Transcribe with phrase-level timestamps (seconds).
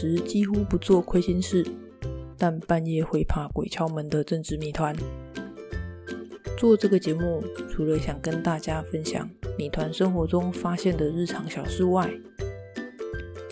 [0.00, 1.62] 时几乎不做亏心事，
[2.38, 4.96] 但半夜会怕鬼敲门的政治谜团。
[6.56, 9.28] 做这个节目，除了想跟大家分享
[9.58, 12.10] 谜团生活中发现的日常小事外，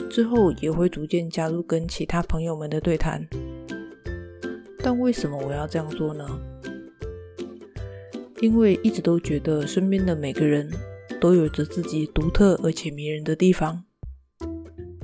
[0.08, 3.28] 之后也会逐渐加入跟其他朋友们的对谈。
[4.78, 6.26] 但为什么我要这样做呢？
[8.40, 10.70] 因为一直都觉得身边的每个人
[11.20, 13.84] 都有着自己独特而且迷人的地方。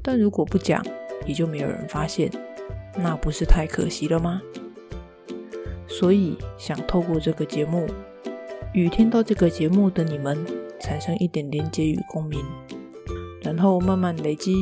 [0.02, 0.82] 但如果不讲，
[1.24, 2.30] 也就没有人发现，
[2.96, 4.40] 那不是太可惜了吗？
[5.86, 7.86] 所以想透过这个节目，
[8.72, 10.38] 与听到这个节目的你们
[10.80, 12.44] 产生一点连接与共鸣，
[13.42, 14.56] 然后慢慢累积，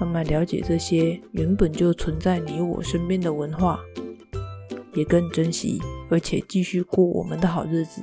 [0.00, 3.80] 慢慢了解这些原本就存在你我身边的文化，
[4.92, 8.02] 也更珍惜，而且继续过我们的好日子。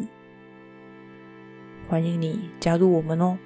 [1.87, 3.37] 欢迎你加入我们哦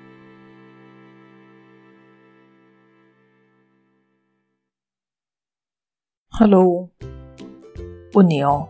[6.38, 6.90] ！Hello，
[8.12, 8.68] 问你哦，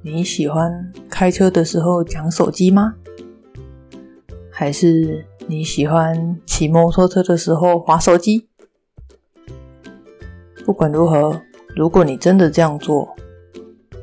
[0.00, 2.94] 你喜欢开车的时候讲手机吗？
[4.50, 8.48] 还是你喜欢骑摩托车的时候滑手机？
[10.64, 11.42] 不管如何，
[11.74, 13.14] 如果你真的这样做，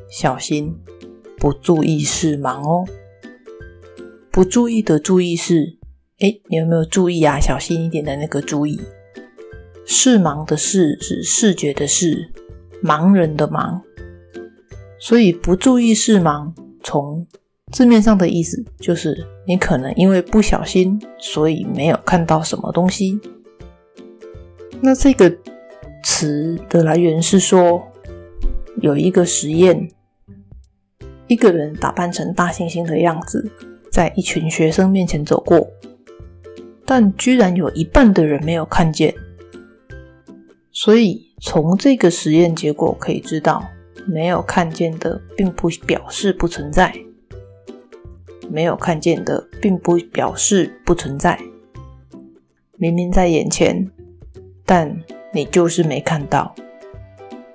[0.08, 0.78] 小心
[1.36, 2.86] 不注意视盲哦。
[4.30, 5.78] 不注意的注意是，
[6.20, 7.40] 诶，你有没有注意啊？
[7.40, 8.80] 小心一点的那个注意。
[9.84, 12.30] 视盲的视是视觉的视。
[12.84, 13.80] 盲人的盲，
[15.00, 17.26] 所以不注意是盲，从
[17.72, 23.18] 字面上的意思就是你可能因为不小心，所以没有看到什么东西。
[24.82, 25.34] 那这个
[26.02, 27.82] 词的来源是说，
[28.82, 29.88] 有一个实验，
[31.26, 33.50] 一个人打扮成大猩猩的样子，
[33.90, 35.66] 在一群学生面前走过，
[36.84, 39.14] 但居然有一半的人没有看见，
[40.84, 41.24] 所以。
[41.40, 43.62] 从这个实验结果可以知道，
[44.06, 46.94] 没有看见的并不表示不存在，
[48.48, 51.38] 没有看见的并不表示不存在。
[52.78, 53.90] 明明在眼前，
[54.64, 54.96] 但
[55.34, 56.54] 你就是没看到，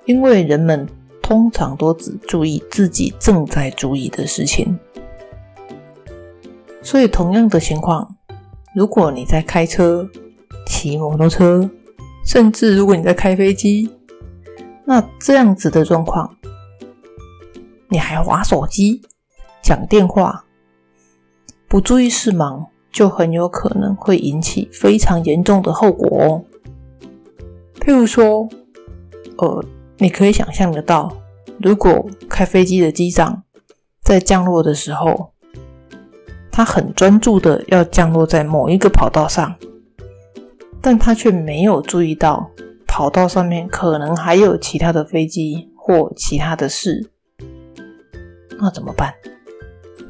[0.04, 0.86] 因为人们
[1.20, 4.78] 通常都只注意自己正在注意的事情。
[6.80, 8.14] 所以，同样的情况，
[8.72, 10.08] 如果你在开车、
[10.64, 11.68] 骑摩托车，
[12.32, 13.90] 甚至如果你在开飞机，
[14.84, 16.32] 那这样子的状况，
[17.88, 19.02] 你还滑手机、
[19.60, 20.44] 讲电话，
[21.66, 26.44] 不注意视盲，就很有可能会引起非常严重的后果哦。
[27.80, 28.48] 譬如说，
[29.38, 29.64] 呃，
[29.98, 31.12] 你可以想象得到，
[31.58, 33.42] 如果开飞机的机长
[34.04, 35.32] 在降落的时候，
[36.52, 39.52] 他很专注的要降落在某一个跑道上。
[40.82, 42.50] 但他却没有注意到
[42.86, 47.10] 跑道上面可能还有其他的飞机或其他的事，
[48.58, 49.14] 那怎么办？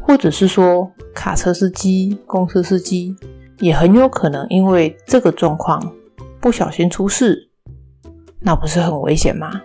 [0.00, 3.14] 或者是说，卡车司机、公车司机
[3.58, 5.92] 也很有可能因为这个状况
[6.40, 7.50] 不小心出事，
[8.40, 9.60] 那不是很危险吗？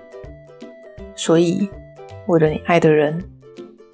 [1.15, 1.69] 所以，
[2.27, 3.23] 为了你爱的人，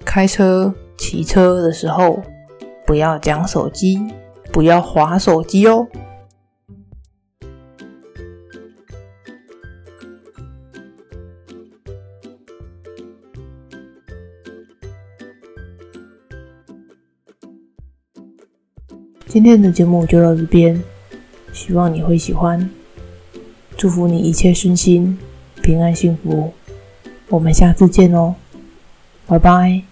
[0.04, 2.20] 开车、骑车的时候
[2.84, 4.02] 不要讲手机，
[4.52, 5.86] 不要划手机哦。
[19.32, 20.78] 今天的节目就到这边，
[21.54, 22.68] 希望你会喜欢，
[23.78, 25.18] 祝福你一切顺心、
[25.62, 26.52] 平安幸福，
[27.30, 28.34] 我们下次见哦，
[29.26, 29.91] 拜拜。